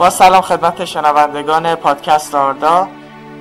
[0.00, 2.88] با سلام خدمت شنوندگان پادکست آردا.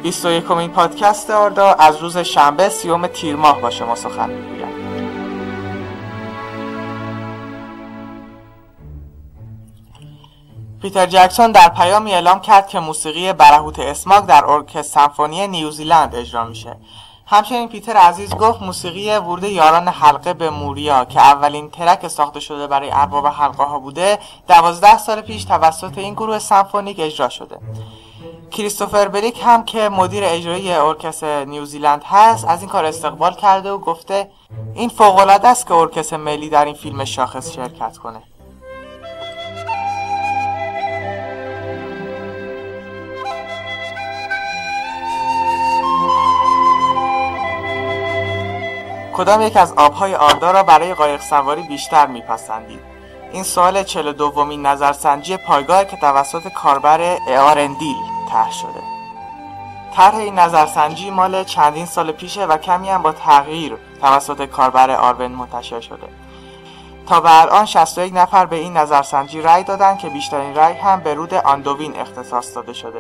[0.04, 4.70] 21 یکمین پادکست آردا از روز شنبه سی‌ام تیر ماه با شما سخن می‌گویم.
[10.82, 16.46] پیتر جکسون در پیامی اعلام کرد که موسیقی برهوت اسماگ در ارکستر سمفونی نیوزیلند اجرا
[16.46, 16.76] میشه.
[17.32, 22.68] همچنین پیتر عزیز گفت موسیقی ورود یاران حلقه به موریا که اولین track ساخته شده
[22.68, 27.58] برای ارباب حلقه ها بوده دوازده سال پیش توسط این گروه سمفونیک اجرا شده.
[28.52, 33.78] کریستوفر بریک هم که مدیر اجرایی ارکستر نیوزیلند هست از این کار استقبال کرده و
[33.78, 34.32] گفته
[34.74, 38.24] این فوقالعاده است که ارکستر ملی در این فیلم شاخص شرکت کنه.
[49.20, 52.80] کدام یک از آبهای آردا را برای قایق سواری بیشتر میپسندید؟
[53.32, 57.96] این سوال چهل و دومین نظرسنجی پایگاه که توسط کاربر آرندیل
[58.32, 58.82] طرح شده.
[59.96, 65.32] طرح این نظرسنجی مال چندین سال پیشه و کمی هم با تغییر توسط کاربر آرون
[65.32, 66.08] منتشر شده.
[67.08, 71.14] تا به الان 61 نفر به این نظرسنجی رأی دادن که بیشترین رأی هم به
[71.14, 73.00] رود آندوین اختصاص داده شده.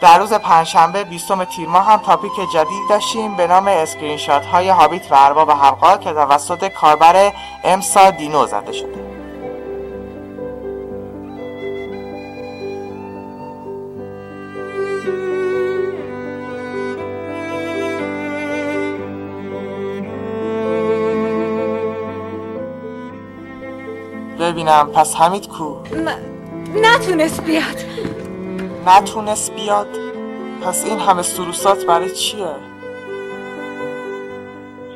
[0.00, 4.68] در روز پنجشنبه 20 تیر ماه هم topic جدید داشتیم به نام اسکرین شات های
[4.68, 7.32] هابیت و ارباب حلقا که توسط کاربر
[7.64, 9.06] امسا دینو زده شده.
[24.40, 25.76] ببینم پس حمید کو؟
[26.74, 28.15] نتونست بیاد.
[28.86, 29.86] نتونست بیاد.
[30.62, 32.46] پس این همه سروسات برای چیه؟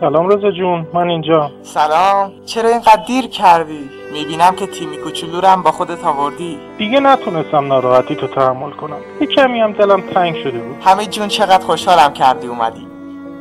[0.01, 1.51] سلام رضا جون من اینجا.
[1.63, 2.33] سلام.
[2.47, 6.59] چرا اینقدر دیر کردی؟ می‌بینم که تیمی کوچولو هم با خودت آوردی.
[6.79, 8.99] دیگه نتونستم ناراحتی تو تحمل کنم.
[9.21, 10.77] یه کمی هم دلم تنگ شده بود.
[10.85, 12.87] همه جون چقدر خوشحالم کردی اومدی.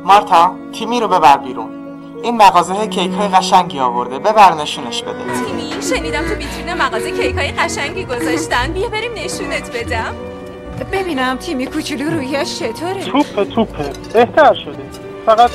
[0.04, 1.70] مارتا تیمی رو ببر بیرون.
[2.22, 4.18] این مغازه کیک های قشنگی آورده.
[4.18, 5.44] ببر نشونش بده.
[5.46, 8.72] تیمی شنیدم تو ویترین مغازه کیک های قشنگی گذاشتن.
[8.72, 10.29] بیا بریم نشونت بدم.
[10.84, 13.92] ببینم تیمی کوچولو رویش چطوره؟ توپه توپه.
[14.12, 14.82] بهتر شده.
[15.26, 15.50] فقط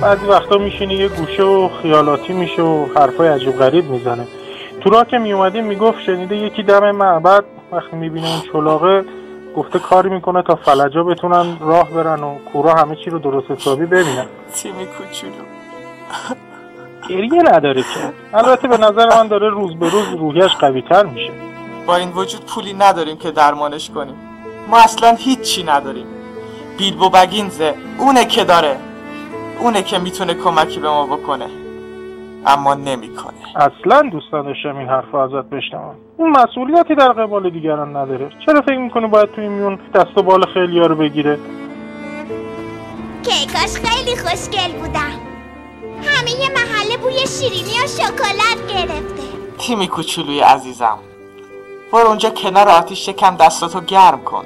[0.00, 4.26] بعضی وقتا میشینی یه گوشه و خیالاتی میشه و حرفای عجیب غریب می‌زنه.
[4.80, 7.44] تو راه که میومدیم می‌گفت شنیده یکی دم معبد.
[7.72, 9.04] وقتی می‌بینه اون چلاقه
[9.56, 13.86] گفته کاری می‌کنه تا فلجا بتونن راه برن و کورا همه چی رو درست حسابی
[13.86, 14.26] ببینن.
[14.54, 15.32] تیمی کوچولو.
[17.08, 18.12] گریه نداره که.
[18.34, 21.32] البته به نظر من داره روز به روز روحیش قوی تر میشه.
[21.86, 24.14] با این وجود پولی نداریم که درمانش کنیم.
[24.68, 26.06] ما اصلا هیچی نداریم.
[26.78, 28.76] بیلبو بگینزه اونه که داره.
[29.60, 31.46] اونه که می‌تونه کمکی به ما بکنه.
[32.46, 33.34] اما نمی‌کنه.
[33.56, 35.94] اصلا دوست نداشتم این حرف ازت بشنوم.
[36.16, 38.30] اون مسئولیتی در قبال دیگران نداره.
[38.46, 41.38] چرا فکر می‌کنه باید توی میون دست و بال خیلی رو بگیره؟
[43.22, 45.12] کیکاش خیلی خوشگل بودن
[46.04, 49.22] همه یه محله بوی شیرینی و شکلات گرفته.
[49.58, 50.98] تیمی کوچولوی عزیزم.
[51.92, 54.44] برو اونجا کنار آتیش یکم دستاتو گرم کن.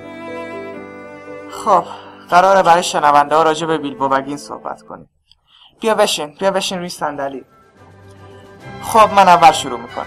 [1.65, 1.85] خب
[2.31, 5.09] قراره برای شنونده ها راجع به بیلبو بگین صحبت کنیم.
[5.81, 7.45] بیا بشین بیا بشین روی صندلی.
[8.83, 10.07] خب من اول شروع می‌کنم.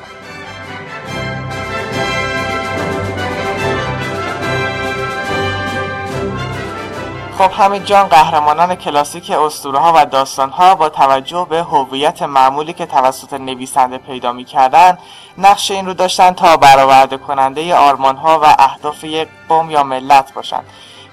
[7.38, 12.74] خب همین جان قهرمانان کلاسیک اسطوره ها و داستان ها با توجه به هویت معمولی
[12.74, 14.98] که توسط نویسنده پیدا می‌کردن
[15.38, 20.34] نقش این رو داشتن تا برآورده کننده آرمان ها و اهداف یک قوم یا ملت
[20.34, 20.66] باشند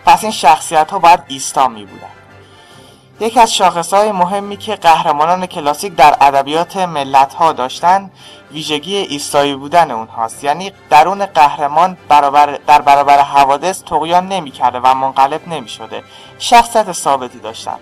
[0.06, 2.10] پس این شخصیت ها باید ایستا می بودن
[3.20, 8.10] یکی از شاخص های مهمی که قهرمانان کلاسیک در ادبیات ملت ها داشتن
[8.52, 10.44] ویژگی ایستایی بودن اونهاست.
[10.44, 16.02] یعنی درون قهرمان برابر در برابر حوادث تقیان نمی‌کرده و منقلب نمی‌شده.
[16.38, 17.78] شخصیت ثابتی داشتن.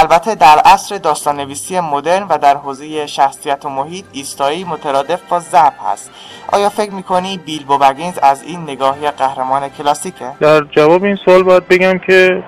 [0.00, 5.40] البته در عصر داستان نویسی مدرن و در حوزه شخصیت و محیط ایستایی مترادف با
[5.40, 6.10] ضعف هست.
[6.52, 11.68] آیا فکر می‌کنی بیلبو بگینز از این نگاهی قهرمان کلاسیکه؟ در جواب این سوال باید
[11.68, 12.42] بگم که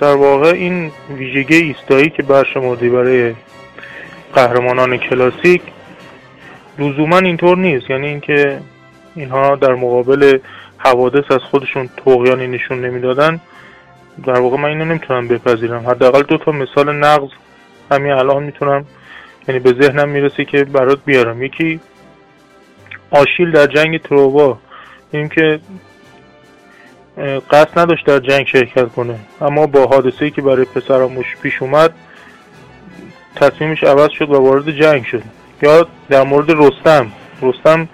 [0.00, 3.34] در واقع این ویژگی ایستایی که برشمردی برای
[4.34, 5.62] قهرمانان کلاسیک
[6.78, 7.90] لزوما اینطور نیست.
[7.90, 8.60] یعنی اینکه
[9.16, 10.38] اینها در مقابل
[10.78, 13.40] حوادث از خودشون تقیانی نشون نمی‌دادن.
[14.26, 15.86] در واقع من اینو نمی‌تونم بپذیرم.
[15.88, 17.28] حداقل دو تا مثال نقض
[17.90, 18.84] همین الان می‌تونم
[19.48, 21.42] یعنی به ذهنم می‌رسه که برات بیارم.
[21.42, 21.80] یکی
[23.10, 24.58] آشیل در جنگ تروبا
[25.10, 25.60] این که
[27.50, 29.18] قصد نداشت در جنگ شرکت کنه.
[29.40, 31.94] اما با حادثه‌ای که برای پسراموش پیش اومد
[33.36, 35.22] تصمیمش عوض شد و وارد جنگ شد.
[35.62, 37.12] یا در مورد رستم.
[37.42, 37.88] رستم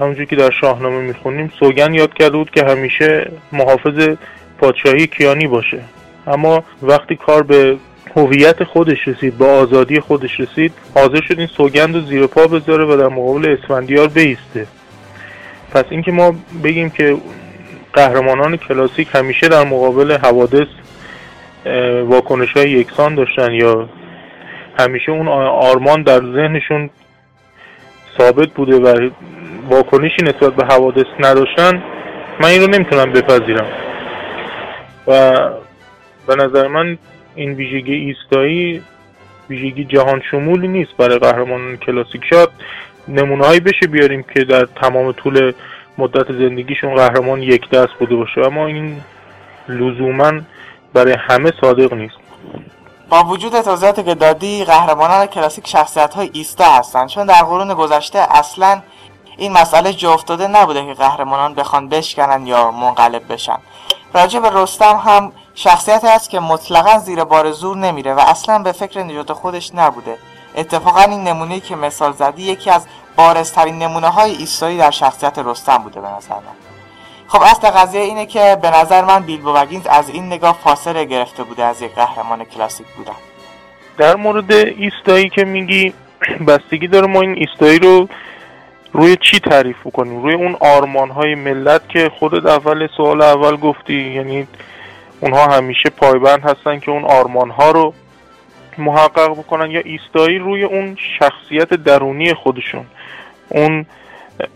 [0.00, 4.08] همونجور که در شاهنامه می‌خونیم سوگن یاد کرده بود که همیشه محافظ
[4.58, 5.80] پادشاهی کیانی باشه.
[6.26, 7.76] اما وقتی کار به
[8.16, 12.84] هویت خودش رسید با آزادی خودش رسید حاضر شد این سوگند رو زیر پا بذاره
[12.84, 14.66] و در مقابل اسفندیار بیسته.
[15.72, 17.16] پس اینکه ما بگیم که
[17.92, 20.66] قهرمانان کلاسیک همیشه در مقابل حوادث
[22.04, 23.88] واکنش های یکسان داشتن یا
[24.78, 26.90] همیشه اون آرمان در ذهنشون
[28.18, 29.10] ثابت بوده و
[29.68, 31.82] واکنشی نسبت به حوادث نداشتن
[32.40, 33.66] من این رو نمی‌تونم بپذیرم.
[35.06, 35.32] و
[36.26, 36.98] به نظر من
[37.34, 38.82] این ویژگی ایستایی
[39.50, 42.24] ویژگی جهان شمولی نیست برای قهرمانان کلاسیک.
[42.30, 42.52] شاد
[43.08, 45.52] نمونه بشه بیاریم که در تمام طول
[45.98, 48.46] مدت زندگیشون قهرمان یک دست بوده باشه.
[48.46, 49.00] اما این
[49.68, 50.32] لزوما
[50.92, 52.16] برای همه صادق نیست.
[53.08, 57.08] با وجود توضیحاتی که دادی قهرمانان کلاسیک شخصیت های ایستا هستند.
[57.08, 58.82] چون در قرون گذشته اصلا
[59.36, 63.58] این مسئله جا افتاده نبوده که قهرمانان بخوان بشکنن یا منقلب بشن.
[64.14, 68.72] راجع به رستم هم شخصیتی است که مطلقا زیر بار زور نمیره و اصلا به
[68.72, 70.16] فکر نجات خودش نبوده.
[70.56, 72.86] اتفاقا این نمونه که مثال زدی یکی از
[73.16, 76.56] بارزترین نمونه های ایستایی در شخصیت رستم بوده به نظر من.
[77.28, 81.42] خب اصل قضیه اینه که به نظر من بیلبو وگینز از این نگاه فاصله گرفته
[81.42, 83.12] بوده از یک قهرمان کلاسیک بودن.
[83.98, 85.94] در مورد ایستایی که میگی
[86.48, 88.08] بستگی داره ما این ایستایی رو
[88.92, 93.94] روی چی تعریف کنیم روی اون آرمان های ملت که خودت اول سوال اول گفتی
[93.94, 94.46] یعنی
[95.20, 97.94] اونها همیشه پایبند هستن که اون آرمان ها رو
[98.78, 102.86] محقق بکنن یا ایستایی روی اون شخصیت درونی خودشون
[103.48, 103.86] اون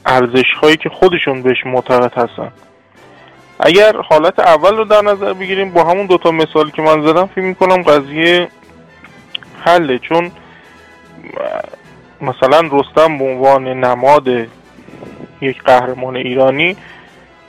[0.06, 2.52] ارزش هایی که خودشون بهش معتقد هستن.
[3.60, 7.40] اگر حالت اول رو در نظر بگیریم با همون دوتا مثالی که من زدم فکر
[7.40, 8.48] می‌کنم قضیه
[9.60, 9.98] حله.
[9.98, 10.30] چون
[12.22, 14.28] مثلا رستم به عنوان نماد
[15.40, 16.76] یک قهرمان ایرانی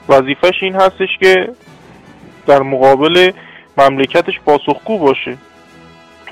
[0.08, 1.48] وظیفش این هستش که
[2.46, 3.32] در مقابل
[3.78, 5.36] مملکتش پاسخگو باشه.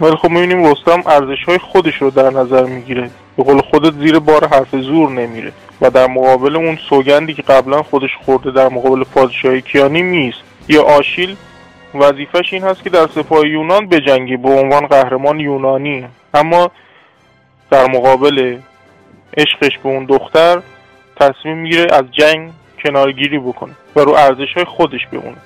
[0.01, 3.11] ولی خب می‌بینیم رستم ارزش های خودش رو در نظر می‌گیره.
[3.37, 7.83] به قول خودت زیر بار حرف زور نمیره و در مقابل اون سوگندی که قبلا
[7.83, 10.39] خودش خورده در مقابل پادشاهی کیانی میست
[10.69, 11.37] یا آشیل
[11.95, 16.07] وظیفش این هست که در سپاه یونان بجنگی به عنوان قهرمان یونانی.
[16.35, 16.71] اما
[17.71, 18.59] در مقابل
[19.37, 20.63] عشقش به اون دختر
[21.17, 22.51] تصمیم می‌گیره از جنگ
[22.85, 25.37] کنارگیری بکنه و رو ارزش های خودش بمونه.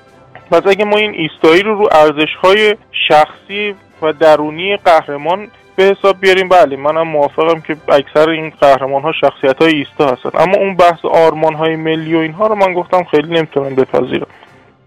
[0.50, 2.76] پس اگه ما این ایستایی رو رو ارزش های
[3.08, 9.12] شخصی و درونی قهرمان به حساب بیاریم بله منم موافقم که اکثر این قهرمان ها
[9.12, 10.30] شخصیت های ایستا هستن.
[10.34, 14.26] اما اون بحث آرمان های ملی و اینها رو من گفتم خیلی نمی‌تونم بپذیرم.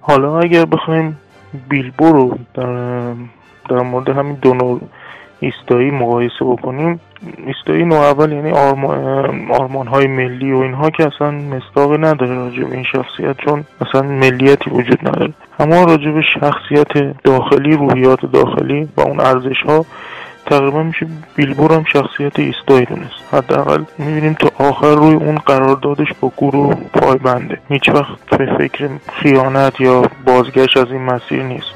[0.01, 1.17] حالا اگر بخوایم
[1.69, 3.13] بیلبو رو در,
[3.69, 4.81] در مورد همین دو نوع
[5.39, 6.99] ایستایی مقایسه بکنیم.
[7.45, 12.63] ایستایی نوع اول یعنی آرمان, آرمان های ملی و اینها که اصلا مستاقی نداره راجع
[12.63, 15.33] به این شخصیت چون اصلا ملیتی وجود نداره.
[15.59, 19.85] اما راجع به شخصیت داخلی روحیات داخلی و اون ارزش ها
[20.45, 23.33] تقریبا میشه بیلبور هم شخصیت ایستایی دونست.
[23.33, 29.81] حداقل می‌بینیم تا آخر روی اون قراردادش با گروه پایبنده هیچ وقت به فکر خیانت
[29.81, 31.75] یا بازگشت از این مسیر نیست.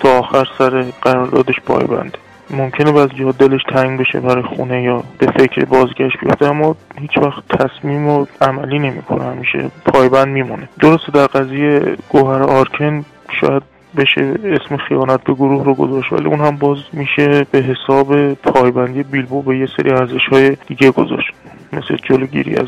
[0.00, 2.18] تا آخر سر قراردادش پایبنده
[2.50, 7.18] ممکنه بعضی جا دلش تنگ بشه برای خونه یا به فکر بازگشت بیفته اما هیچ
[7.18, 10.68] وقت تصمیم و عملی نمی‌کنه همیشه پایبند میمونه.
[10.80, 13.04] درسته در قضیه گوهر آرکن
[13.40, 13.62] شاید
[13.96, 19.02] بشه اسم خیانت به گروه رو گذاشت ولی اون هم باز میشه به حساب پایبندی
[19.02, 21.32] بیلبو به یه سری ارزش های دیگه گذاشت.
[21.72, 22.66] مثل جلوگیری از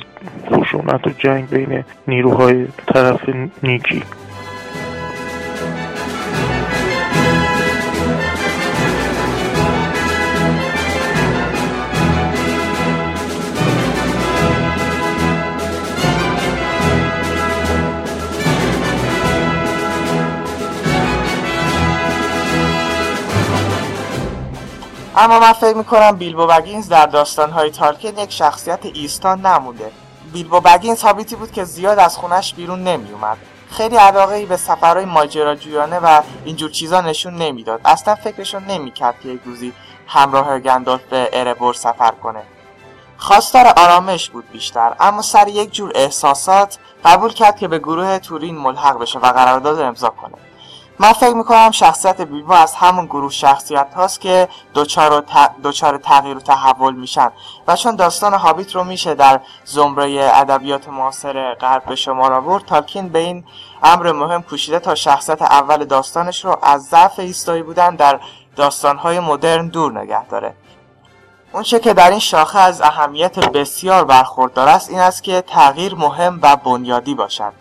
[0.52, 3.20] خشونت و جنگ بین نیروهای طرف
[3.62, 4.02] نیکی.
[25.16, 29.92] اما من فکر می‌کنم بیلبو بگینز در داستانهای تالکین یک شخصیت ایستان نمونده.
[30.32, 33.36] بیلبو بگینز هابیتی بود که زیاد از خونش بیرون نمیومد
[33.70, 37.80] خیلی علاقه ای به سفرهای ماجراجویانه و اینجور چیزا نشون نمی‌داد.
[37.84, 39.72] اصلا فکرشون نمی‌کرد که یک روزی
[40.06, 42.42] همراه گندالف به اربور سفر کنه.
[43.16, 48.58] خواستار آرامش بود بیشتر اما سر یک جور احساسات قبول کرد که به گروه تورین
[48.58, 50.34] ملحق بشه و قرارداد امضا کنه.
[51.02, 55.24] من فکر می‌کنم شخصیت بیلبو از همون گروه شخصیت هاست که دوچار,
[55.62, 57.30] دوچار تغییر و تحول میشن.
[57.68, 63.08] و چون داستان هابیت رو میشه در زمره ادبیات معاصر غرب به شمار آورد تالکین
[63.08, 63.44] به این
[63.82, 68.20] امر مهم کوشیده تا شخصیت اول داستانش رو از ضعف ایستایی بودن در
[68.56, 70.54] داستانهای مدرن دور نگه داره.
[71.52, 76.38] اونچه که در این شاخه از اهمیت بسیار برخوردار است این است که تغییر مهم
[76.42, 77.52] و بنیادی باشد.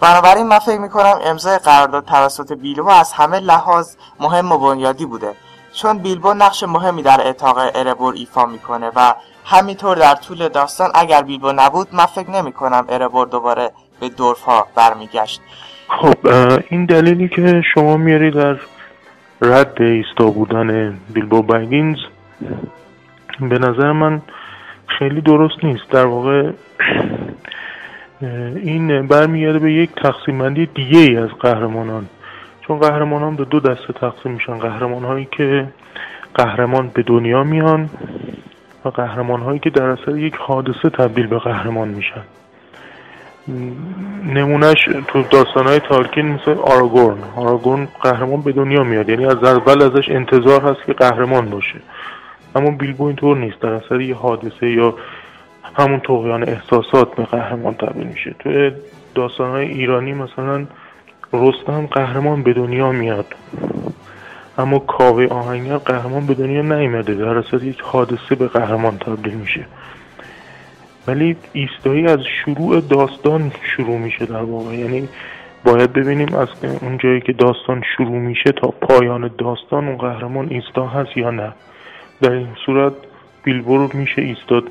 [0.00, 5.32] بنابراین من فکر می‌کنم امضای قرارداد توسط بیلبو از همه لحاظ مهم و بنیادی بوده.
[5.72, 9.14] چون بیلبو نقش مهمی در اتاق اربور ایفا می‌کنه و
[9.44, 14.40] همینطور در طول داستان اگر بیلبو نبود من فکر نمی کنم اربور دوباره به دورف
[14.40, 15.40] ها برمیگشت.
[15.88, 16.26] خب
[16.70, 18.56] این دلیلی که شما میاری در
[19.42, 21.98] رد ایستا بودن بیلبو بگینز
[23.40, 24.22] به نظر من
[24.98, 25.90] خیلی درست نیست.
[25.90, 26.50] در واقع
[28.22, 32.06] این برمیگرده به یک تقسیم بندی دیگه ای از قهرمانان.
[32.60, 34.58] چون قهرمانان به دو دسته تقسیم میشن.
[34.58, 35.68] قهرمان هایی که
[36.34, 37.90] قهرمان به دنیا میان
[38.84, 42.22] و قهرمان هایی که در اثر یک حادثه تبدیل به قهرمان میشن.
[44.34, 47.18] نمونهش تو داستان های تالکین مثل آراگورن.
[47.36, 49.08] آراگورن قهرمان به دنیا میاد.
[49.08, 51.80] یعنی از اول ازش انتظار هست که قهرمان باشه.
[52.56, 53.60] اما بیلبو اینطور نیست.
[53.60, 54.94] در اثر یه حادثه یا
[55.74, 58.34] همون توقیان احساسات به قهرمان تبدیل میشه.
[58.38, 58.70] تو
[59.14, 60.66] داستان های ایرانی مثلا
[61.32, 63.26] رستم قهرمان به دنیا میاد.
[64.58, 69.66] اما کاوه آهنگر قهرمان به دنیا نیامده در اثر یک حادثه به قهرمان تبدیل میشه.
[71.06, 74.74] ولی ایستایی از شروع داستان شروع میشه در واقع.
[74.74, 75.08] یعنی
[75.64, 76.48] باید ببینیم از
[76.80, 81.52] اون جایی که داستان شروع میشه تا پایان داستان اون قهرمان ایستا هست یا نه.
[82.20, 82.92] در این صورت
[83.42, 84.64] بیلبو میشه ایستاد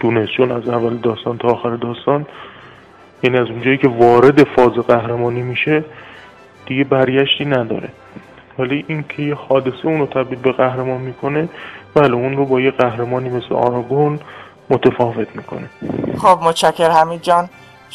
[0.00, 2.26] دونست چون از اول داستان تا آخر داستان.
[3.22, 5.84] یعنی از اونجایی که وارد فاز قهرمانی میشه
[6.66, 7.88] دیگه برگشتی نداره.
[8.58, 11.48] ولی اینکه یه حادثه اون رو تبدیل به قهرمان می‌کنه
[11.94, 14.18] بله اون رو با یه قهرمانی مثل آراگون
[14.70, 15.70] متفاوت می‌کنه.
[16.18, 17.48] خب متشکر حمید جان.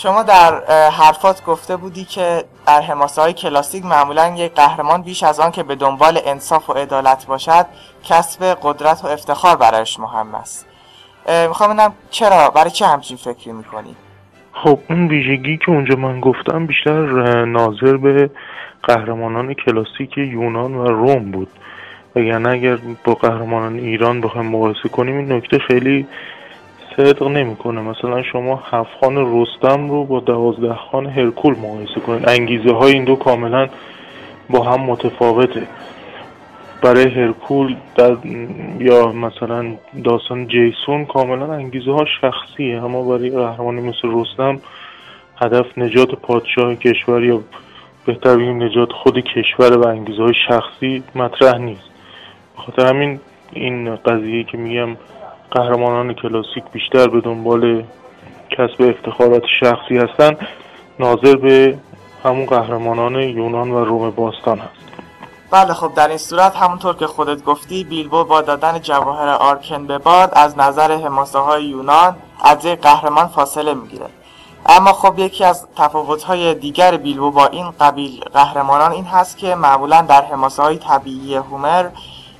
[0.03, 5.39] شما در حرفات گفته بودی که در حماسه های کلاسیک معمولا یک قهرمان بیش از
[5.39, 7.65] آن که به دنبال انصاف و عدالت باشد
[8.03, 10.67] کسب قدرت و افتخار برایش مهم است.
[11.48, 13.96] می‌خوام ببینم چرا برای چه همچین فکری می‌کنی؟
[14.53, 18.29] خب اون ویژگی که اونجا من گفتم بیشتر ناظر به
[18.84, 21.50] قهرمانان کلاسیک یونان و روم بود.
[22.15, 26.08] وگرنه اگر با قهرمانان ایران بخوایم مقایسه کنیم این نکته خیلی
[26.98, 27.81] صدق نمی‌کنه.
[27.81, 32.29] مثلا شما هفت خان رستم رو با دوازده خان هرکول مقایسه کنید.
[32.29, 33.69] انگیزه های این دو کاملا
[34.50, 35.67] با هم متفاوته.
[36.81, 38.17] برای هرکول در
[38.79, 42.83] یا مثلا داستان جیسون کاملا انگیزه ها شخصیه.
[42.83, 44.60] اما برای قهرمانی مثل رستم
[45.41, 47.41] هدف نجات پادشاه کشور یا
[48.05, 51.89] بهتر بگیم نجات خود کشور و انگیزه های شخصی مطرح نیست.
[52.57, 53.19] بخاطر همین
[53.53, 54.89] این قضیه که میگم
[55.51, 57.84] قهرمانان کلاسیک بیشتر به دنبال
[58.50, 60.48] کسب افتخارات شخصی هستند
[61.00, 61.77] ناظر به
[62.24, 64.81] همون قهرمانان یونان و روم باستان هست.
[65.51, 69.98] بله خب در این صورت همونطور که خودت گفتی بیلبو با دادن جواهر آرکن به
[69.98, 74.05] باد از نظر حماسه های یونان از قهرمان فاصله می‌گیره.
[74.65, 80.01] اما خب یکی از تفاوت‌های دیگر بیلبو با این قبیل قهرمانان این هست که معمولا
[80.01, 81.89] در حماسه های طبیعی هومر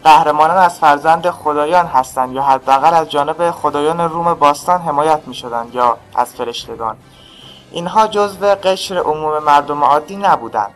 [0.04, 5.76] قهرمانان از فرزند خدایان هستند یا حداقل از جانب خدایان روم باستان حمایت می شدند
[5.76, 6.98] یا از فرشتگان.
[7.72, 10.74] اینها جزو قشر عموم مردم عادی نبودند.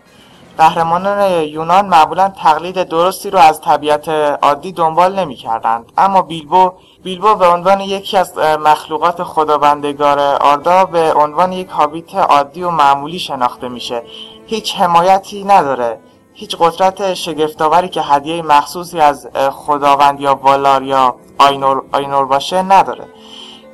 [0.57, 4.09] قهرمانان یونان معمولا تقلید درستی رو از طبیعت
[4.41, 5.91] عادی دنبال نمی کردند.
[5.97, 6.71] اما بیلبو
[7.03, 13.19] بیلبو به عنوان یکی از مخلوقات خداوندگار آردا به عنوان یک هابیت عادی و معمولی
[13.19, 14.03] شناخته میشه.
[14.47, 15.99] هیچ حمایتی نداره.
[16.37, 23.03] هیچ قدرت شگفتآوری که هدیه مخصوصی از خداوند یا والار یا آینور, آینور باشه نداره.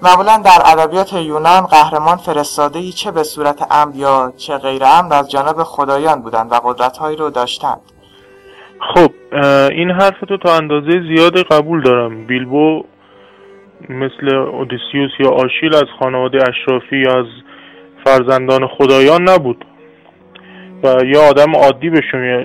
[0.02, 5.32] معمولا در ادبیات یونان قهرمان فرستاده چه به صورت عمد یا چه غیر عمد از
[5.32, 7.82] جانب خدایان بودند و قدرتهایی رو داشتند.
[8.94, 9.12] خب
[9.72, 12.28] این حرف تو تا اندازه زیاد قبول دارم.
[12.28, 12.84] بیلبو
[13.90, 17.26] مثل اودیسیوس یا آشیل از خانواده اشرافی یا از
[18.06, 19.66] فرزندان خدایان نبود.
[20.84, 22.44] و یه آدم عادی به شما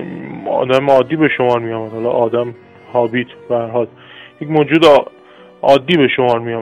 [0.51, 2.55] آدم عادی به شمار می آمد حالا آدم
[2.93, 3.87] هابیت به
[4.41, 4.85] یک موجود
[5.61, 6.53] عادی به شمار می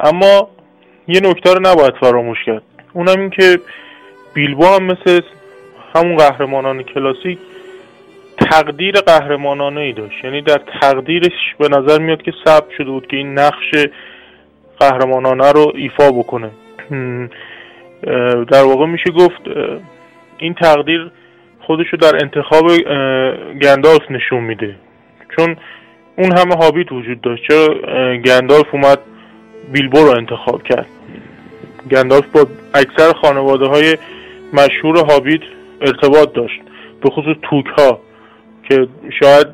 [0.00, 0.48] اما
[1.08, 2.62] یه نکته رو نباید فراموش کرد.
[2.92, 3.58] اونم این که
[4.34, 5.20] بیلبو هم مثل
[5.94, 7.38] همون قهرمانان کلاسیک
[8.50, 10.24] تقدیر قهرمانانه ای داشت.
[10.24, 13.86] یعنی در تقدیرش به نظر میاد که ثبت شده بود که این نقش
[14.80, 16.50] قهرمانانه رو ایفا بکنه.
[18.50, 19.42] در واقع میشه گفت
[20.38, 21.10] این تقدیر
[21.60, 22.64] خودشو در انتخاب
[23.62, 24.74] گندالف نشون میده.
[25.36, 25.56] چون
[26.16, 27.42] اون همه هابیت وجود داشت.
[27.48, 27.68] چرا
[28.16, 28.98] گندالف اومد
[29.72, 30.86] بیلبو رو انتخاب کرد؟
[31.90, 33.98] گندالف با اکثر خانواده های
[34.52, 35.40] مشهور هابیت
[35.80, 36.60] ارتباط داشت.
[37.02, 38.00] به خصوص توک ها
[38.68, 38.88] که
[39.22, 39.46] شاید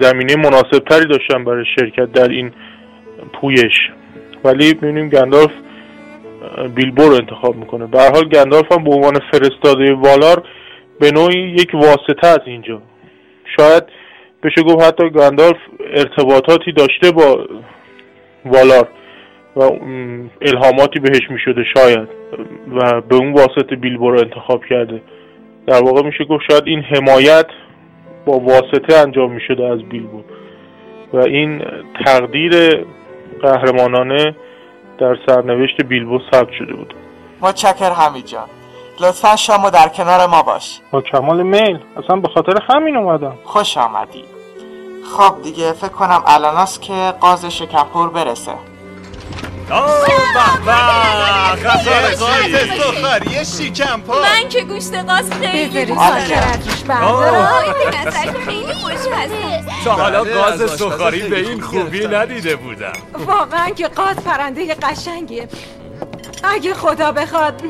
[0.00, 2.52] زمینه مناسب تری داشتن برای شرکت در این
[3.32, 3.90] پویش.
[4.44, 5.50] ولی ببینیم گندالف
[6.74, 7.86] بیلبو رو انتخاب می‌کنه.
[7.86, 10.42] به حال گندالف هم به عنوان فرستاده والار
[11.00, 12.82] به نوعی یک واسطه از اینجا.
[13.56, 13.82] شاید
[14.42, 15.56] بشه گفت حتی گندالف
[15.94, 17.46] ارتباطاتی داشته با
[18.44, 18.88] والار
[19.56, 19.60] و
[20.42, 22.08] الهاماتی بهش می‌شده شاید
[22.74, 25.02] و به اون واسطه بیلبو رو انتخاب کرده.
[25.66, 27.46] در واقع میشه گفت شاید این حمایت
[28.26, 30.22] با واسطه انجام می‌شده از بیلبو
[31.12, 31.62] و این
[32.04, 32.52] تقدیر
[33.42, 34.34] قهرمانانه
[34.98, 36.94] در سرنوشت بیلبو ثبت شده بود.
[37.40, 38.48] متشکر حمید جان.
[39.00, 40.80] لطفا شما در کنار ما باش.
[40.90, 41.78] با کمال میل.
[41.96, 43.34] اصلا به خاطر همین اومدم.
[43.44, 44.24] خوش آمدی.
[45.16, 48.52] خب دیگه فکر کنم الاناست که قاز شکرپور برسه.
[52.78, 54.14] سخاری شیکم پا.
[54.14, 55.94] من که گوشت قاز خیلی به
[58.46, 62.92] خیلی خوش هستم تا حالا گاز سخاری به این خوبی ندیده بودم.
[63.26, 65.48] واقعا که قاز پرنده قشنگیه.
[66.44, 67.62] اگه خدا بخواد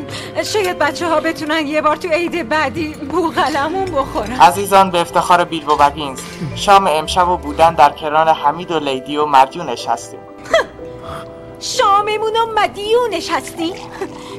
[0.45, 4.41] شاید بچه ها بتونن یه بار تو عید بعدی بوغلمون بخورن.
[4.41, 6.21] عزیزان به افتخار بیلبو بگینز
[6.55, 10.28] شام امشب و بودن در کنار حمید و لیدی و مرجونش هستیم
[11.61, 13.75] شاممون و مدیونش هستی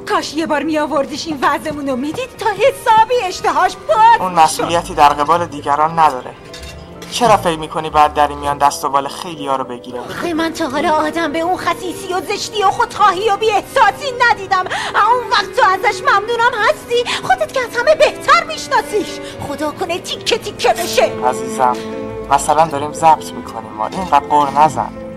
[0.09, 4.93] کاش یه بار می آوردیش این وضعمون رو می‌دید تا حسابی اشتهاش باز اون مسئولیتی
[4.93, 6.31] در قبال دیگران نداره.
[7.11, 10.33] چرا فکر می‌کنی بعد در این میان دست و بال خیلی ها رو بگیره آخه
[10.33, 14.65] من تا حالا آدم به اون خصیصی و زشتی و خودخواهی و بیاحساسی ندیدم.
[14.95, 17.03] اون وقت تو ازش ممنونم هستی.
[17.27, 19.19] خودت که از همه بهتر میشناسیش.
[19.47, 21.11] خدا کنه تیکه تیکه بشه.
[21.25, 21.77] عزیزم
[22.29, 23.71] مثلا داریم ضبط می‌کنیم.
[23.77, 25.08] ما اینقدر قور نزن.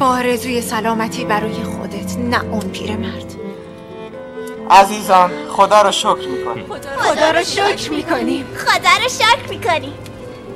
[0.00, 3.34] آرزوی سلامتی برای خودت نه اون پیرمرد.
[4.70, 6.66] عزیزان خدا رو شکر می‌کنیم.
[6.98, 8.46] خدا رو شکر می‌کنیم.
[8.56, 9.94] خدا رو شکر می‌کنیم.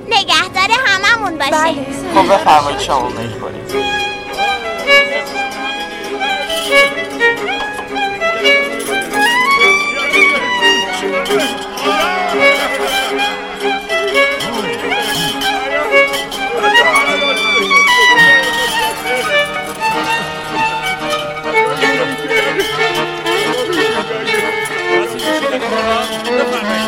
[0.09, 4.12] نگهدار هممون باشه بله خب بفرمایید شما میل کنید
[26.33, 26.83] Ainda pra mim.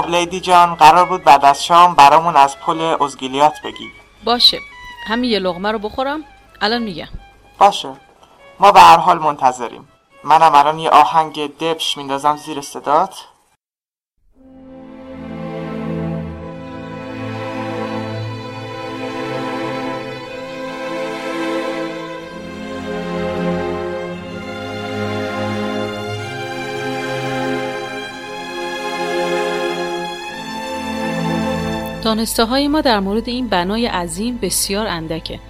[0.00, 3.90] خب لیدی جان قرار بود بعد از شام برامون از پل ازگیلیات بگی.
[4.24, 4.58] باشه.
[5.06, 6.24] همین یه لغمه رو بخورم.
[6.60, 7.08] الان میگم.
[7.58, 7.92] باشه.
[8.60, 9.88] ما به هر حال منتظریم.
[10.24, 13.14] منم الان یه آهنگ دبش میندازم زیر صدات.
[32.10, 35.40] دانسته های ما در مورد این بنای عظیم بسیار اندکه.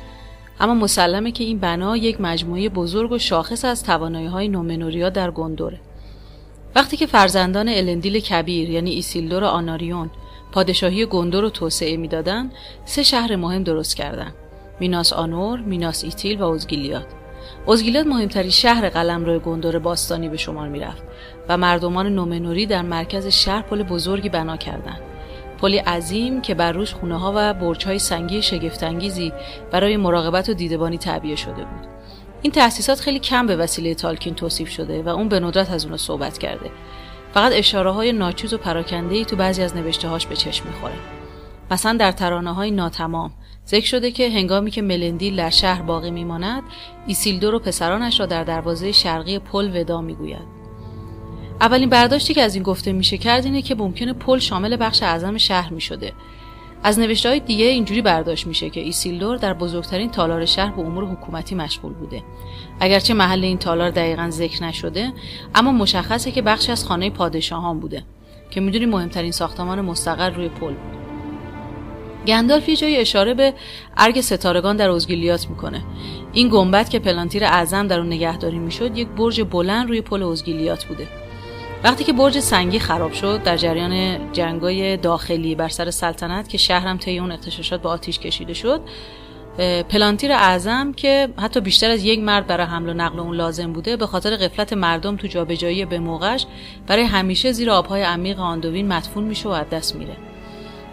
[0.60, 5.30] اما مسلمه که این بنا یک مجموعه بزرگ و شاخص از توانایی های نومنوریا در
[5.30, 5.80] گندوره
[6.74, 10.10] وقتی که فرزندان الندیل کبیر یعنی ایسیلدور آناریون
[10.52, 12.52] پادشاهی گندور رو توسعه می‌دادند
[12.84, 14.34] سه شهر مهم درست کردند
[14.80, 17.06] میناس آنور، میناس ایتیل و اوزگیلیاد.
[17.66, 21.02] اوزگیلیاد مهمترین شهر قلمرو گندور باستانی به شمار می‌رفت
[21.48, 25.09] و مردمان نومنوری در مرکز شهر پل بزرگی بنا کردند.
[25.60, 29.32] پلی عظیم که بر روش خونه ها و برج های سنگی شگفتانگیزی
[29.70, 31.86] برای مراقبت و دیدبانی تعبیه شده بود.
[32.42, 35.96] این تأسیسات خیلی کم به وسیله تالکین توصیف شده و اون به ندرت از اون
[35.96, 36.70] صحبت کرده.
[37.34, 40.94] فقط اشاره های ناچیز و پراکنده ای تو بعضی از نوشته هاش به چشم می‌خوره.
[41.70, 43.32] مثلا در ترانه های ناتمام
[43.68, 46.62] ذکر شده که هنگامی که منلدیل در شهر باقی میماند
[47.06, 50.59] ایسیلدور و پسرانش را در دروازه شرقی پل وداع می‌گوید
[51.60, 55.38] اولین برداشتی که از این گفته میشه کرد اینه که ممکنه پل شامل بخش اعظم
[55.38, 56.12] شهر می‌شده.
[56.82, 61.04] از نوشته های دیگه اینجوری برداشت میشه که ایسیلدور در بزرگترین تالار شهر به امور
[61.04, 62.22] حکومتی مشغول بوده.
[62.80, 65.12] اگرچه محل این تالار دقیقا ذکر نشده
[65.54, 68.04] اما مشخصه که بخشی از خانه پادشاهان بوده
[68.50, 70.74] که می‌دونی مهمترین ساختمان مستقر روی پل.
[70.74, 71.00] بود
[72.26, 73.54] گندالف یه جایی اشاره به
[73.96, 75.82] ارگ ستارگان در اوزگیلیاد می‌کنه.
[76.32, 80.84] این گنبد که پلانتیر اعظم در اون نگهداری می‌شد یک برج بلند روی پل اوزگیلیات
[80.84, 81.08] بوده.
[81.84, 86.98] وقتی که برج سنگی خراب شد در جریان جنگای داخلی بر سر سلطنت که شهرم
[86.98, 88.80] طی اون اغتشاشات به آتیش کشیده شد
[89.88, 93.96] پلانتیر اعظم که حتی بیشتر از یک مرد برای حمل و نقل اون لازم بوده
[93.96, 96.46] به خاطر غفلت مردم تو جابجایی به موقعش
[96.86, 100.16] برای همیشه زیر آبهای عمیق آندوین مدفون میشه و از دست میره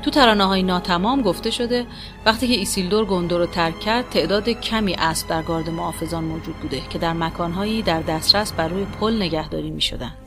[0.04, 1.86] تو ترانه های ناتمام گفته شده
[2.26, 6.82] وقتی که ایسیلدور گندور رو ترک کرد تعداد کمی اسب در گارد محافظان موجود بوده
[6.89, 10.27] که در مکانهایی در دسترس بر روی پل نگهداری می شدند.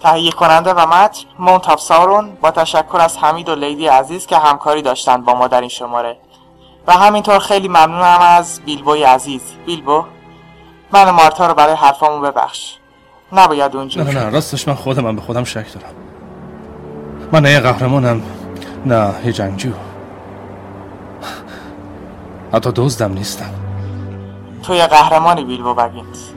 [0.00, 4.82] تهیه کننده و متن مونتاف سارون با تشکر از حمید و لیدی عزیز که همکاری
[4.82, 6.16] داشتند با ما در این شماره.
[6.86, 9.42] و همینطور خیلی ممنونم از بیلبوی عزیز.
[9.66, 10.04] بیلبو
[10.92, 12.76] من مارتا رو برای حرفامون ببخش.
[13.32, 14.02] نباید اونجور.
[14.02, 15.94] نه نه راستش من خودم من به خودم شک دارم.
[17.32, 18.22] من نه یه قهرمانم
[18.86, 19.72] نه یه جنگجو.
[22.52, 23.54] حتی دزدم نیستم.
[24.62, 26.30] تو یه قهرمانی بیلبو بگینز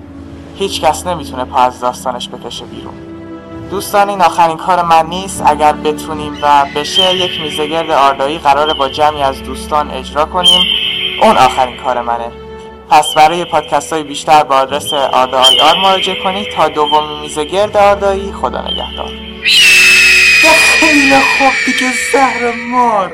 [0.56, 3.13] هیچ کس نمی‌تونه پا از داستانش بکشه بیرون.
[3.74, 5.44] دوستان این آخرین کار من نیست.
[5.46, 10.62] اگر بتونیم و بشه یک میزگرد آردایی قرار با جمعی از دوستان اجرا کنیم
[11.22, 12.32] اون آخرین کار منه.
[12.90, 18.34] پس برای پادکست های بیشتر با آدرس آردای آر مراجعه کنید تا دومی میزگرد آردایی.
[18.42, 19.12] خدا نگهدار.
[20.80, 23.12] خیلی خوب دیگه زهر مار